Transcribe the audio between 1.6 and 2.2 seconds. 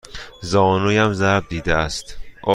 است.